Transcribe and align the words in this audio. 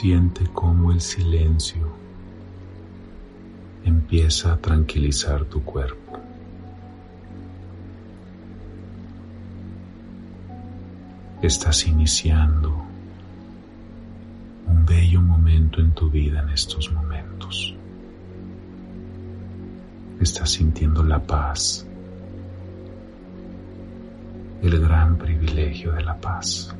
Siente 0.00 0.44
cómo 0.54 0.92
el 0.92 1.00
silencio 1.00 1.88
empieza 3.84 4.52
a 4.52 4.56
tranquilizar 4.56 5.44
tu 5.46 5.64
cuerpo. 5.64 6.20
Estás 11.42 11.84
iniciando 11.88 12.80
un 14.68 14.86
bello 14.86 15.20
momento 15.20 15.80
en 15.80 15.90
tu 15.90 16.08
vida 16.08 16.42
en 16.42 16.50
estos 16.50 16.92
momentos. 16.92 17.74
Estás 20.20 20.50
sintiendo 20.50 21.02
la 21.02 21.18
paz, 21.18 21.84
el 24.62 24.78
gran 24.78 25.18
privilegio 25.18 25.90
de 25.90 26.04
la 26.04 26.16
paz. 26.16 26.77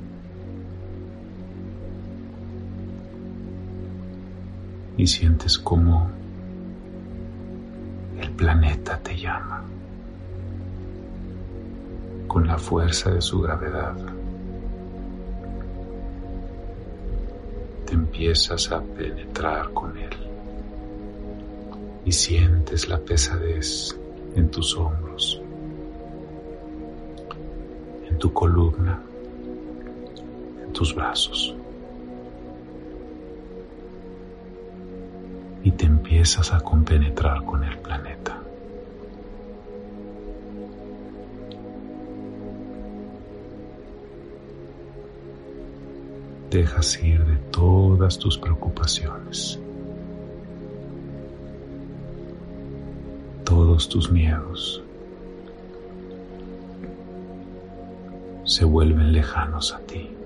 Y 4.99 5.07
sientes 5.07 5.57
como 5.59 6.11
el 8.21 8.31
planeta 8.33 8.99
te 8.99 9.17
llama 9.17 9.63
con 12.27 12.47
la 12.47 12.59
fuerza 12.59 13.11
de 13.11 13.23
su 13.23 13.41
gravedad. 13.41 13.97
Te 17.87 17.95
empiezas 17.95 18.71
a 18.71 18.83
penetrar 18.83 19.73
con 19.73 19.97
él 19.97 20.17
y 22.05 22.13
sientes 22.13 22.89
la 22.89 22.99
pesadez 22.99 23.97
en 24.35 24.51
tus 24.51 24.77
hombros, 24.77 25.41
en 28.09 28.19
tu 28.19 28.33
columna, 28.33 29.01
en 30.67 30.73
tus 30.73 30.95
brazos. 30.95 31.55
Empiezas 35.99 36.53
a 36.53 36.61
compenetrar 36.61 37.45
con 37.45 37.65
el 37.65 37.77
planeta. 37.79 38.41
Dejas 46.51 47.03
ir 47.03 47.25
de 47.25 47.37
todas 47.51 48.19
tus 48.19 48.39
preocupaciones. 48.39 49.59
todos 53.45 53.89
tus 53.89 54.11
miedos 54.11 54.83
se 58.45 58.67
vuelven 58.67 59.11
lejanos 59.13 59.73
a 59.73 59.79
ti. 59.79 60.18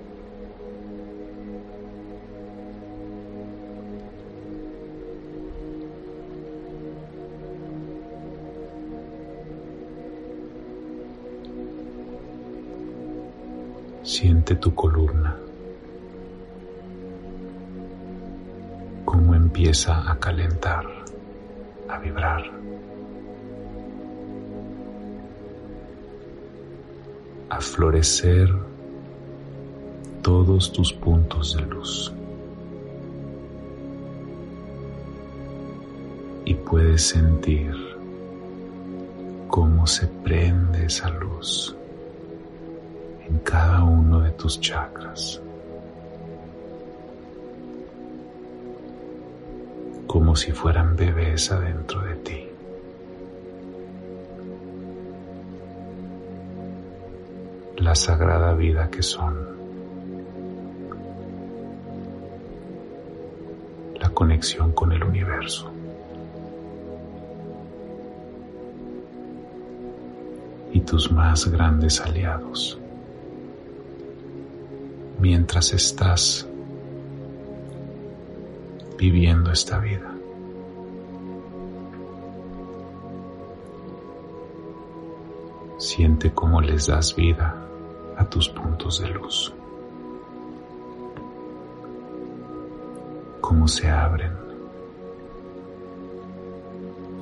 Siente 14.03 14.55
tu 14.55 14.75
columna, 14.75 15.35
cómo 19.05 19.33
empieza 19.33 20.11
a 20.11 20.19
calentar, 20.19 20.85
a 21.87 21.97
vibrar. 21.99 22.63
a 27.53 27.61
florecer 27.61 28.49
todos 30.23 30.71
tus 30.71 30.91
puntos 30.91 31.55
de 31.55 31.61
luz. 31.61 32.11
Y 36.45 36.55
puedes 36.55 37.03
sentir 37.03 37.75
cómo 39.49 39.85
se 39.85 40.07
prende 40.07 40.87
esa 40.87 41.09
luz 41.09 41.75
en 43.33 43.39
cada 43.39 43.83
uno 43.83 44.19
de 44.19 44.31
tus 44.31 44.61
chakras. 44.61 45.41
Como 50.07 50.35
si 50.35 50.51
fueran 50.51 50.95
bebés 50.95 51.51
adentro 51.51 52.01
de 52.01 52.15
ti. 52.17 52.53
la 57.83 57.95
sagrada 57.95 58.53
vida 58.53 58.89
que 58.89 59.03
son. 59.03 59.35
La 63.99 64.09
conexión 64.09 64.71
con 64.71 64.93
el 64.93 65.03
universo. 65.03 65.69
Y 70.71 70.79
tus 70.79 71.11
más 71.11 71.45
grandes 71.47 71.99
aliados. 71.99 72.79
Mientras 75.43 75.73
estás 75.73 76.47
viviendo 78.97 79.51
esta 79.51 79.77
vida. 79.77 80.09
Siente 85.77 86.31
cómo 86.33 86.61
les 86.61 86.87
das 86.87 87.13
vida 87.13 87.57
a 88.15 88.23
tus 88.23 88.47
puntos 88.47 89.01
de 89.01 89.09
luz. 89.09 89.53
Cómo 93.41 93.67
se 93.67 93.89
abren, 93.89 94.31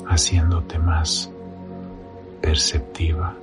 haciéndote 0.06 0.78
más 0.78 1.28
perceptiva 2.40 3.34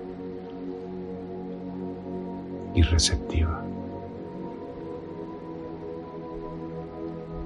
y 2.76 2.82
receptiva 2.82 3.67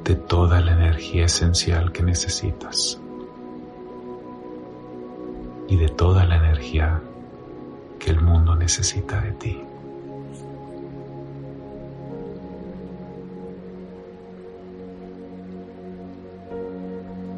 de 0.04 0.16
toda 0.16 0.60
la 0.60 0.72
energía 0.72 1.26
esencial 1.26 1.92
que 1.92 2.02
necesitas 2.02 3.00
y 5.68 5.76
de 5.76 5.88
toda 5.88 6.24
la 6.24 6.36
energía 6.36 7.00
que 7.98 8.10
el 8.10 8.20
mundo 8.20 8.56
necesita 8.56 9.20
de 9.20 9.32
ti. 9.32 9.62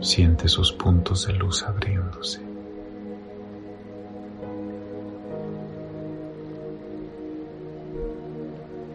Siente 0.00 0.48
sus 0.48 0.72
puntos 0.72 1.26
de 1.26 1.34
luz 1.34 1.62
abriéndose. 1.62 2.40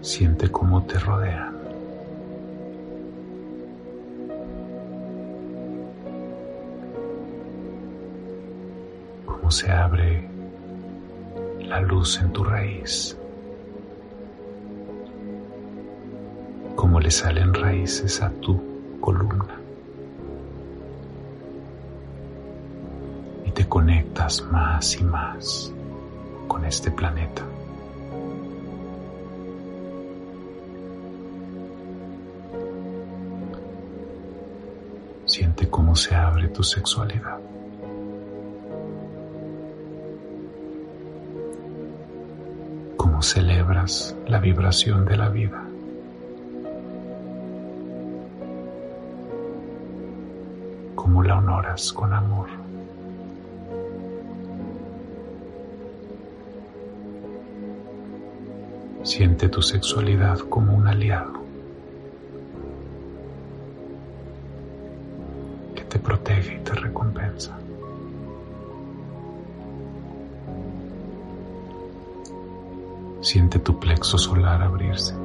Siente 0.01 0.50
cómo 0.50 0.84
te 0.84 0.97
rodean. 0.97 1.59
Se 9.50 9.72
abre 9.72 10.30
la 11.60 11.81
luz 11.81 12.19
en 12.22 12.31
tu 12.31 12.44
raíz. 12.44 13.18
Cómo 16.75 17.00
le 17.00 17.12
salen 17.12 17.54
raíces 17.54 18.22
a 18.22 18.30
tu 18.30 18.62
columna. 19.01 19.60
conectas 23.69 24.42
más 24.51 25.00
y 25.00 25.04
más 25.04 25.72
con 26.48 26.66
este 26.66 26.90
planeta. 26.92 27.44
Siente 35.25 35.69
cómo 35.69 35.95
se 35.95 36.16
abre 36.16 36.50
tu 36.50 36.63
sexualidad. 36.63 37.38
Celebras 43.21 44.16
la 44.27 44.39
vibración 44.39 45.06
de 45.06 45.18
la 45.18 45.30
vida. 45.30 45.62
Cómo 50.95 51.24
la 51.24 51.38
honoras 51.38 51.92
con 51.92 52.13
amor. 52.13 52.48
Siente 59.04 59.50
tu 59.50 59.62
sexualidad 59.62 60.39
como 60.39 60.75
un 60.75 60.88
aliado 60.88 61.49
Siente 73.50 73.66
tu 73.66 73.80
plexo 73.80 74.16
solar 74.16 74.62
abrirse. 74.62 75.16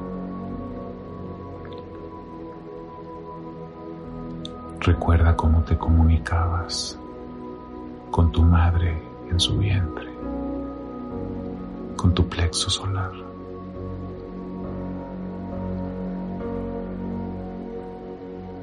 Recuerda 4.81 5.37
cómo 5.37 5.62
te 5.65 5.76
comunicabas 5.76 6.99
con 8.11 8.32
tu 8.32 8.43
madre 8.43 8.99
en 9.29 9.38
su 9.38 9.59
vientre, 9.59 10.09
con 11.97 12.15
tu 12.15 12.26
plexo 12.26 12.71
solar. 12.71 13.12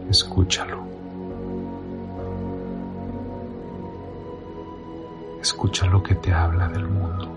Escúchalo. 0.10 0.80
Escucha 5.40 5.86
lo 5.86 6.02
que 6.02 6.16
te 6.16 6.34
habla 6.34 6.68
del 6.68 6.88
mundo, 6.88 7.30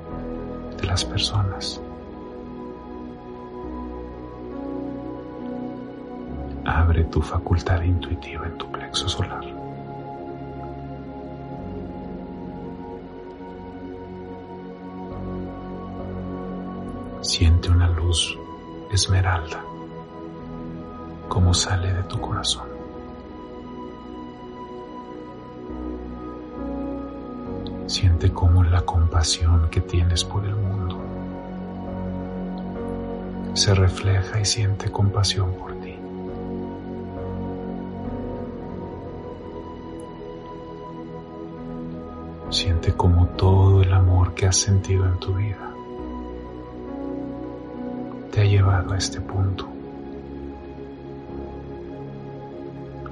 de 0.80 0.86
las 0.86 1.04
personas. 1.04 1.83
Tu 7.02 7.20
facultad 7.20 7.82
intuitiva 7.82 8.46
en 8.46 8.56
tu 8.56 8.70
plexo 8.70 9.08
solar. 9.08 9.44
Siente 17.20 17.68
una 17.70 17.88
luz 17.88 18.38
esmeralda 18.92 19.64
como 21.28 21.52
sale 21.52 21.92
de 21.92 22.02
tu 22.04 22.20
corazón. 22.20 22.68
Siente 27.86 28.32
cómo 28.32 28.62
la 28.62 28.82
compasión 28.82 29.68
que 29.68 29.80
tienes 29.80 30.22
por 30.24 30.44
el 30.44 30.54
mundo 30.54 30.98
se 33.54 33.72
refleja 33.74 34.40
y 34.40 34.44
siente 34.44 34.90
compasión 34.90 35.52
por 35.54 35.73
Siente 42.54 42.92
como 42.92 43.26
todo 43.26 43.82
el 43.82 43.92
amor 43.92 44.32
que 44.34 44.46
has 44.46 44.54
sentido 44.54 45.04
en 45.06 45.18
tu 45.18 45.34
vida 45.34 45.74
te 48.30 48.42
ha 48.42 48.44
llevado 48.44 48.92
a 48.92 48.96
este 48.96 49.20
punto 49.20 49.68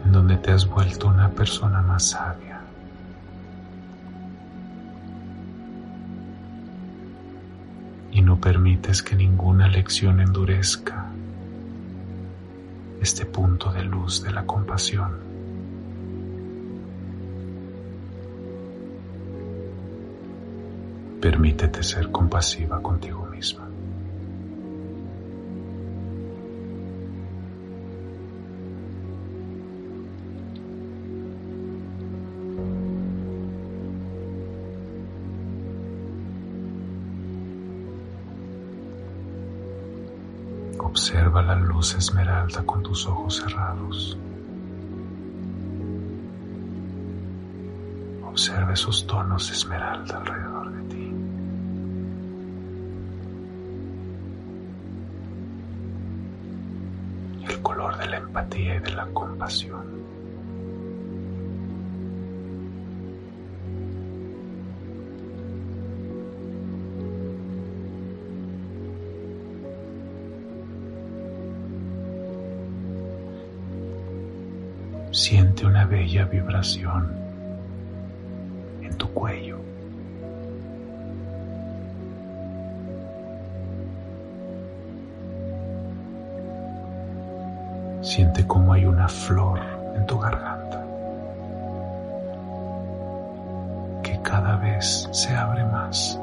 en 0.04 0.12
donde 0.12 0.36
te 0.36 0.52
has 0.52 0.64
vuelto 0.68 1.08
una 1.08 1.28
persona 1.28 1.82
más 1.82 2.10
sabia. 2.10 2.60
Y 8.12 8.22
no 8.22 8.40
permites 8.40 9.02
que 9.02 9.16
ninguna 9.16 9.66
lección 9.66 10.20
endurezca 10.20 11.06
este 13.00 13.26
punto 13.26 13.72
de 13.72 13.82
luz 13.82 14.22
de 14.22 14.30
la 14.30 14.46
compasión. 14.46 15.31
Permítete 21.22 21.84
ser 21.84 22.10
compasiva 22.10 22.82
contigo 22.82 23.24
misma. 23.26 23.64
Observa 40.80 41.40
la 41.40 41.54
luz 41.54 41.94
esmeralda 41.94 42.64
con 42.64 42.82
tus 42.82 43.06
ojos 43.06 43.36
cerrados. 43.36 44.18
Observa 48.26 48.72
esos 48.72 49.06
tonos 49.06 49.52
esmeralda 49.52 50.18
alrededor 50.18 50.51
color 57.72 57.96
de 57.96 58.06
la 58.06 58.18
empatía 58.18 58.74
y 58.74 58.78
de 58.80 58.90
la 58.90 59.06
compasión. 59.06 59.80
Siente 75.12 75.64
una 75.64 75.86
bella 75.86 76.26
vibración 76.26 77.10
en 78.82 78.94
tu 78.98 79.08
cuello. 79.14 79.51
Siente 88.14 88.46
como 88.46 88.74
hay 88.74 88.84
una 88.84 89.08
flor 89.08 89.58
en 89.96 90.04
tu 90.04 90.18
garganta 90.18 90.84
que 94.02 94.20
cada 94.20 94.56
vez 94.56 95.08
se 95.12 95.34
abre 95.34 95.64
más. 95.64 96.20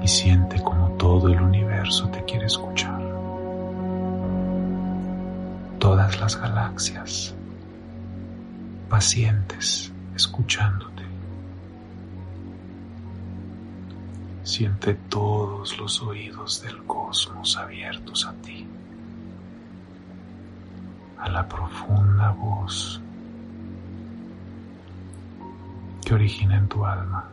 Y 0.00 0.06
siente 0.06 0.62
como 0.62 0.90
todo 0.90 1.30
el 1.30 1.42
universo 1.42 2.08
te 2.10 2.22
quiere 2.22 2.46
escuchar. 2.46 3.02
Todas 5.80 6.20
las 6.20 6.40
galaxias 6.40 7.34
pacientes 8.88 9.92
escuchándote. 10.14 11.02
Siente 14.44 14.94
los 15.74 16.00
oídos 16.00 16.62
del 16.62 16.84
cosmos 16.84 17.56
abiertos 17.56 18.24
a 18.24 18.32
ti, 18.34 18.66
a 21.18 21.28
la 21.28 21.46
profunda 21.48 22.30
voz 22.30 23.00
que 26.04 26.14
origina 26.14 26.56
en 26.56 26.68
tu 26.68 26.86
alma. 26.86 27.28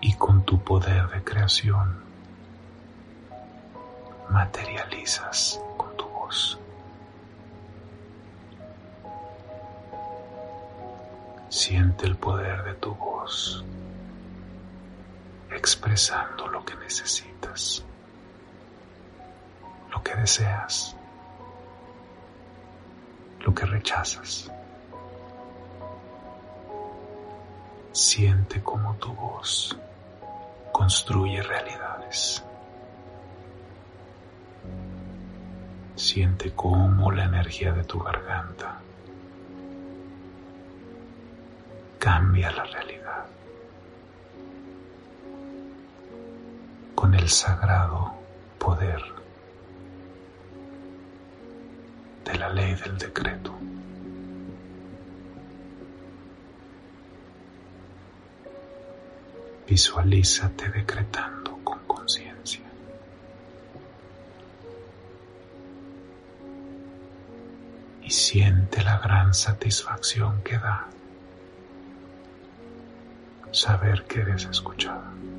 Y 0.00 0.14
con 0.14 0.44
tu 0.44 0.60
poder 0.60 1.08
de 1.08 1.24
creación 1.24 1.96
materializas 4.30 5.60
con 5.76 5.96
tu 5.96 6.04
voz. 6.06 6.58
Siente 11.48 12.06
el 12.06 12.16
poder 12.16 12.62
de 12.62 12.74
tu 12.74 12.94
voz 12.94 13.64
expresando 15.68 16.48
lo 16.48 16.64
que 16.64 16.74
necesitas, 16.76 17.84
lo 19.90 20.02
que 20.02 20.14
deseas, 20.14 20.96
lo 23.40 23.54
que 23.54 23.66
rechazas. 23.66 24.50
Siente 27.92 28.62
como 28.62 28.94
tu 28.94 29.12
voz 29.12 29.76
construye 30.72 31.42
realidades. 31.42 32.42
Siente 35.96 36.52
cómo 36.54 37.10
la 37.12 37.24
energía 37.24 37.72
de 37.72 37.84
tu 37.84 37.98
garganta 37.98 38.80
cambia 41.98 42.50
la 42.52 42.64
realidad. 42.64 42.87
Con 46.98 47.14
el 47.14 47.28
sagrado 47.28 48.12
poder 48.58 49.00
de 52.24 52.36
la 52.36 52.48
ley 52.48 52.74
del 52.74 52.98
decreto. 52.98 53.56
Visualízate 59.68 60.70
decretando 60.70 61.60
con 61.62 61.78
conciencia. 61.86 62.64
Y 68.02 68.10
siente 68.10 68.82
la 68.82 68.98
gran 68.98 69.32
satisfacción 69.34 70.42
que 70.42 70.58
da 70.58 70.88
saber 73.52 74.02
que 74.02 74.22
eres 74.22 74.46
escuchado. 74.46 75.37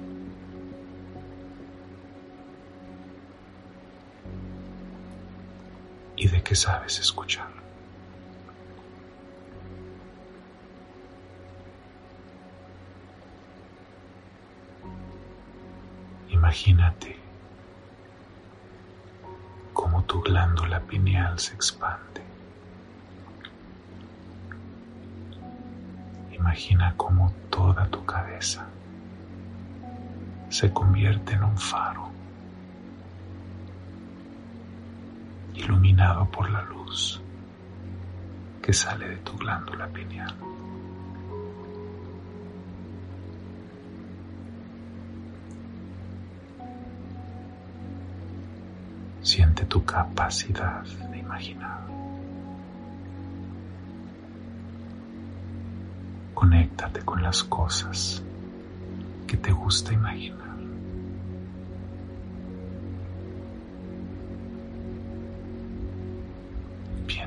que 6.50 6.56
sabes 6.56 6.98
escuchar. 7.00 7.48
Imagínate 16.30 17.16
cómo 19.74 20.04
tu 20.06 20.22
glándula 20.22 20.80
pineal 20.80 21.38
se 21.38 21.54
expande. 21.54 22.24
Imagina 26.32 26.96
cómo 26.98 27.32
toda 27.52 27.86
tu 27.92 28.04
cabeza 28.06 28.66
se 30.50 30.74
convierte 30.74 31.34
en 31.34 31.44
un 31.44 31.60
faro 31.60 32.10
iluminado 35.60 36.26
por 36.32 36.50
la 36.50 36.62
luz 36.64 37.22
que 38.62 38.74
sale 38.74 39.10
de 39.10 39.18
tu 39.18 39.38
glándula 39.38 39.88
pineal. 39.88 40.34
Siente 49.22 49.66
tu 49.66 49.84
capacidad 49.86 50.84
de 50.84 51.18
imaginar. 51.18 51.82
Conéctate 56.34 57.02
con 57.02 57.22
las 57.22 57.44
cosas 57.44 58.24
que 59.28 59.38
te 59.38 59.52
gusta 59.52 59.94
imaginar. 59.94 60.59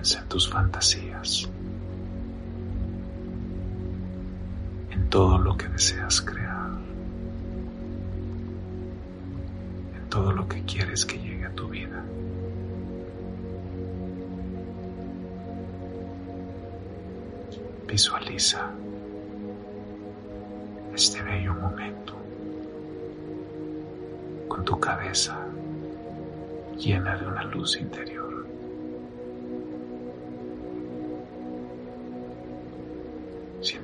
En 0.05 0.27
tus 0.27 0.51
fantasías, 0.51 1.49
en 4.91 5.09
todo 5.09 5.39
lo 5.39 5.57
que 5.57 5.69
deseas 5.69 6.21
crear, 6.21 6.71
en 9.97 10.11
todo 10.11 10.33
lo 10.33 10.49
que 10.49 10.65
quieres 10.65 11.07
que 11.07 11.19
llegue 11.19 11.47
a 11.47 11.55
tu 11.55 11.69
vida. 11.69 12.03
Visualiza 17.87 18.73
este 20.97 21.23
bello 21.23 21.55
momento 21.55 22.15
con 24.49 24.65
tu 24.65 24.81
cabeza 24.81 25.39
llena 26.77 27.17
de 27.17 27.25
una 27.29 27.45
luz 27.45 27.77
interior. 27.81 28.22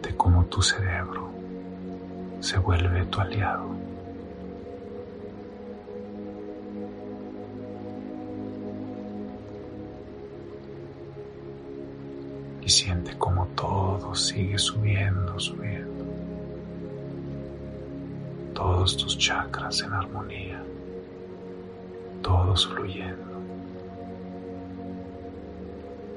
Siente 0.08 0.16
cómo 0.16 0.44
tu 0.46 0.62
cerebro 0.62 1.28
se 2.40 2.56
vuelve 2.56 3.04
tu 3.06 3.20
aliado. 3.20 3.66
Y 12.62 12.68
siente 12.70 13.18
cómo 13.18 13.48
todo 13.48 14.14
sigue 14.14 14.56
subiendo, 14.58 15.38
subiendo 15.38 16.04
todos 18.54 18.96
tus 18.96 19.18
chakras 19.18 19.82
en 19.82 19.92
armonía, 19.92 20.62
todos 22.22 22.66
fluyendo. 22.66 23.42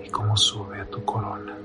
Y 0.05 0.09
cómo 0.09 0.37
sube 0.37 0.79
a 0.79 0.85
tu 0.85 1.03
corona. 1.03 1.57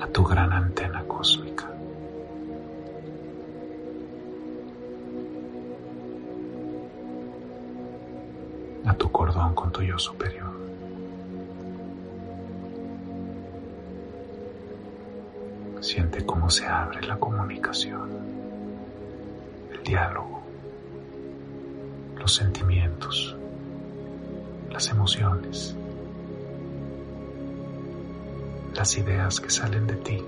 A 0.00 0.06
tu 0.06 0.24
gran 0.24 0.52
antena 0.52 1.02
cósmica. 1.06 1.66
A 8.86 8.94
tu 8.94 9.10
cordón 9.12 9.54
con 9.54 9.70
tu 9.70 9.82
yo 9.82 9.98
superior. 9.98 10.50
Siente 15.80 16.24
cómo 16.24 16.50
se 16.50 16.66
abre 16.66 17.06
la 17.06 17.16
comunicación, 17.16 18.10
el 19.72 19.82
diálogo, 19.82 20.42
los 22.18 22.34
sentimientos, 22.34 23.36
las 24.70 24.88
emociones, 24.90 25.74
las 28.80 28.96
ideas 28.96 29.38
que 29.38 29.50
salen 29.50 29.86
de 29.86 29.96
ti, 29.96 30.24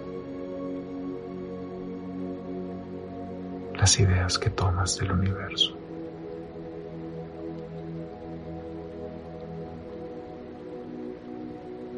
las 3.74 3.98
ideas 3.98 4.38
que 4.38 4.50
tomas 4.50 4.98
del 4.98 5.10
universo. 5.10 5.74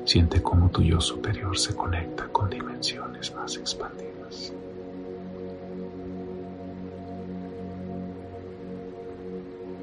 Siente 0.04 0.40
cómo 0.40 0.70
tu 0.70 0.80
yo 0.82 1.00
superior 1.00 1.58
se 1.58 1.75
conecta 1.75 2.28
con 2.28 2.49
dimensiones 2.49 3.34
más 3.34 3.56
expandidas. 3.56 4.52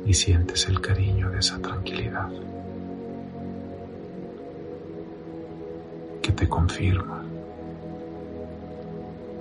Y 0.05 0.13
sientes 0.13 0.69
el 0.69 0.79
cariño 0.79 1.31
de 1.31 1.39
esa 1.39 1.61
tranquilidad 1.61 2.31
confirma 6.51 7.23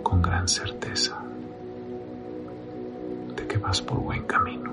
con 0.04 0.22
gran 0.22 0.46
certeza 0.46 1.20
de 3.36 3.46
que 3.48 3.58
vas 3.58 3.82
por 3.82 3.98
buen 3.98 4.22
camino. 4.22 4.70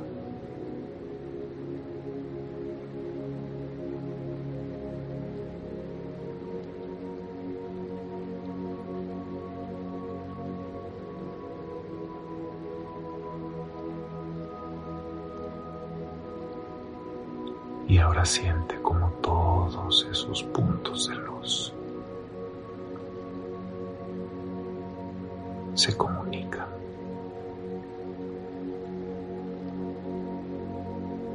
Y 17.88 17.98
ahora 17.98 18.26
siente 18.26 18.77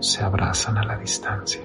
se 0.02 0.25
abrazan 0.25 0.78
a 0.78 0.85
la 0.85 0.97
distancia 0.97 1.62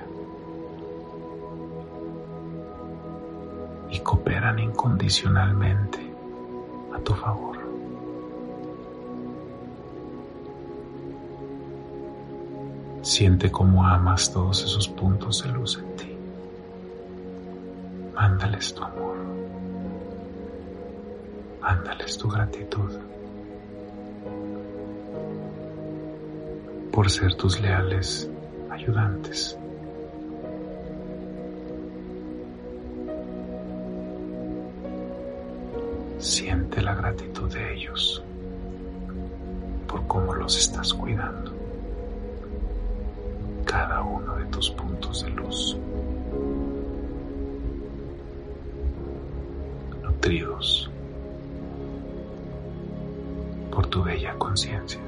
y 3.90 4.00
cooperan 4.00 4.60
incondicionalmente 4.60 6.00
a 6.96 7.00
tu 7.00 7.16
favor. 7.16 7.58
Siente 13.02 13.52
cómo 13.52 13.84
amas 13.84 14.32
todos 14.32 14.64
esos 14.64 14.88
puntos 14.88 15.42
de 15.42 15.50
luz 15.50 15.80
en 15.80 15.96
ti. 15.96 16.18
Mándales 18.14 18.72
tu 18.76 18.84
amor. 18.84 19.18
Mándales 21.60 22.18
tu 22.20 22.30
gratitud 22.30 23.17
por 26.98 27.12
ser 27.12 27.36
tus 27.36 27.62
leales 27.62 28.28
ayudantes. 28.72 29.56
Siente 36.18 36.82
la 36.82 36.96
gratitud 36.96 37.54
de 37.54 37.76
ellos 37.76 38.24
por 39.88 40.08
cómo 40.08 40.34
los 40.34 40.58
estás 40.58 40.92
cuidando 40.92 41.52
cada 43.64 44.02
uno 44.02 44.36
de 44.38 44.46
tus 44.46 44.72
puntos 44.72 45.24
de 45.24 45.30
luz, 45.30 45.78
nutridos 50.02 50.90
por 53.70 53.86
tu 53.86 54.02
bella 54.02 54.34
conciencia. 54.40 55.07